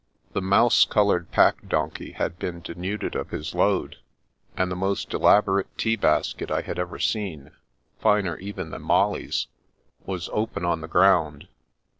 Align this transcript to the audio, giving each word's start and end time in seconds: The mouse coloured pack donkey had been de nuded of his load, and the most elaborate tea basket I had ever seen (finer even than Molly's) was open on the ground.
The 0.33 0.41
mouse 0.41 0.83
coloured 0.83 1.29
pack 1.29 1.69
donkey 1.69 2.13
had 2.13 2.39
been 2.39 2.61
de 2.61 2.73
nuded 2.73 3.13
of 3.13 3.29
his 3.29 3.53
load, 3.53 3.97
and 4.57 4.71
the 4.71 4.75
most 4.75 5.13
elaborate 5.13 5.67
tea 5.77 5.95
basket 5.95 6.49
I 6.49 6.61
had 6.61 6.79
ever 6.79 6.97
seen 6.97 7.51
(finer 7.99 8.35
even 8.37 8.71
than 8.71 8.81
Molly's) 8.81 9.45
was 10.03 10.27
open 10.33 10.65
on 10.65 10.81
the 10.81 10.87
ground. 10.87 11.47